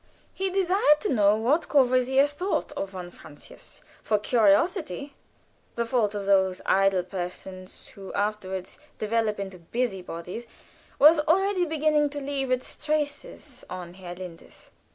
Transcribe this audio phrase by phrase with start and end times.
[0.33, 5.13] He desired to know what Courvoisier thought of von Francius; for curiosity
[5.75, 8.67] the fault of those idle persons who afterward
[8.97, 10.47] develop into busybodies
[10.97, 14.71] was already beginning to leave its traces on Herr Linders.